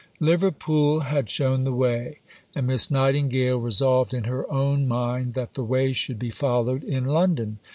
III 0.19 0.27
Liverpool 0.29 0.99
had 1.01 1.29
shown 1.29 1.63
the 1.63 1.71
way, 1.71 2.21
and 2.55 2.65
Miss 2.65 2.89
Nightingale 2.89 3.59
resolved 3.59 4.15
in 4.15 4.23
her 4.23 4.51
own 4.51 4.87
mind 4.87 5.35
that 5.35 5.53
the 5.53 5.63
way 5.63 5.93
should 5.93 6.17
be 6.17 6.31
followed 6.31 6.83
in 6.83 7.05
London. 7.05 7.59